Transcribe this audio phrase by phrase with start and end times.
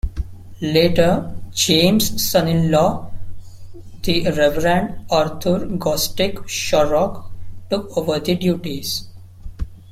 [0.61, 3.11] Later James' son-in-law
[4.01, 7.29] the Reverend Arthur Gostick Shorrock
[7.69, 9.07] took over the duties.